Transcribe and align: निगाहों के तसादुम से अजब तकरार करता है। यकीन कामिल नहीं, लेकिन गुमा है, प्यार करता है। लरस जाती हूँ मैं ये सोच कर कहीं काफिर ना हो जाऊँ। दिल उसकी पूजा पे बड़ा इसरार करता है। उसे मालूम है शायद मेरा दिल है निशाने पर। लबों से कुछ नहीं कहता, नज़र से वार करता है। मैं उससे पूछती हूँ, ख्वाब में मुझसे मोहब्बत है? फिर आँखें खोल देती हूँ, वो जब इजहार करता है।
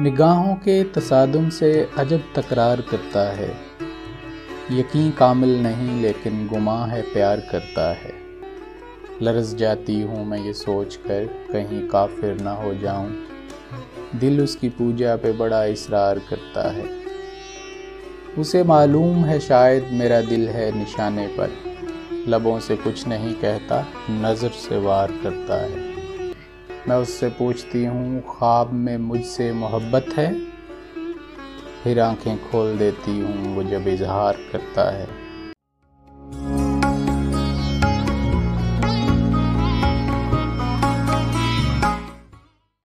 निगाहों 0.00 0.54
के 0.54 0.84
तसादुम 0.84 1.48
से 1.48 1.88
अजब 1.98 2.22
तकरार 2.36 2.80
करता 2.80 3.32
है। 3.32 3.48
यकीन 4.72 5.10
कामिल 5.10 5.62
नहीं, 5.62 6.02
लेकिन 6.02 6.48
गुमा 6.48 6.86
है, 6.86 7.02
प्यार 7.02 7.40
करता 7.40 7.92
है। 7.92 8.12
लरस 9.22 9.54
जाती 9.54 10.02
हूँ 10.02 10.26
मैं 10.26 10.38
ये 10.38 10.52
सोच 10.52 10.96
कर 10.96 11.24
कहीं 11.24 11.88
काफिर 11.88 12.40
ना 12.40 12.50
हो 12.50 12.74
जाऊँ। 12.74 13.14
दिल 14.14 14.40
उसकी 14.40 14.68
पूजा 14.68 15.16
पे 15.16 15.32
बड़ा 15.32 15.64
इसरार 15.64 16.18
करता 16.18 16.70
है। 16.70 16.88
उसे 18.38 18.62
मालूम 18.62 19.24
है 19.24 19.40
शायद 19.40 19.84
मेरा 19.92 20.20
दिल 20.20 20.48
है 20.48 20.78
निशाने 20.78 21.26
पर। 21.26 21.50
लबों 22.28 22.60
से 22.60 22.76
कुछ 22.76 23.08
नहीं 23.08 23.34
कहता, 23.34 23.86
नज़र 24.10 24.48
से 24.48 24.78
वार 24.78 25.12
करता 25.22 25.62
है। 25.62 25.93
मैं 26.88 26.96
उससे 26.96 27.28
पूछती 27.28 27.84
हूँ, 27.84 28.20
ख्वाब 28.20 28.72
में 28.72 28.96
मुझसे 28.96 29.52
मोहब्बत 29.52 30.06
है? 30.12 30.40
फिर 31.84 32.00
आँखें 32.00 32.50
खोल 32.50 32.78
देती 32.78 33.20
हूँ, 33.20 33.56
वो 33.56 33.62
जब 33.62 33.88
इजहार 33.88 34.36
करता 34.52 34.90
है। 34.90 35.23